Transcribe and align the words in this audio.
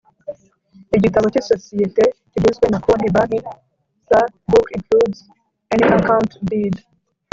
igitabo 0.97 1.25
cy 1.33 1.39
isosiyete 1.41 2.03
kigizwe 2.31 2.65
na 2.69 2.79
konti 2.85 3.07
company 3.15 3.37
s 4.07 4.09
book 4.49 4.67
includes 4.77 5.19
any 5.73 5.85
account 5.97 6.31
deed 6.49 6.75